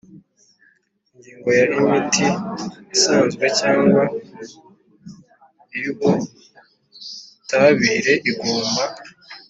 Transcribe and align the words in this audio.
Ingingo 1.13 1.49
ya 1.57 1.65
Imiti 1.79 2.27
isanzwe 2.95 3.45
cyangwa 3.59 4.03
iy 5.75 5.85
ubutabire 5.91 8.13
igomba 8.31 8.83